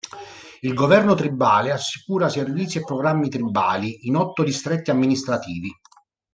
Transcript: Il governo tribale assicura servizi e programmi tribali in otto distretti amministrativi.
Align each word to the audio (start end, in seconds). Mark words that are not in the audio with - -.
Il 0.61 0.73
governo 0.73 1.13
tribale 1.13 1.69
assicura 1.71 2.27
servizi 2.27 2.79
e 2.79 2.83
programmi 2.83 3.29
tribali 3.29 4.07
in 4.07 4.15
otto 4.15 4.41
distretti 4.43 4.89
amministrativi. 4.89 5.69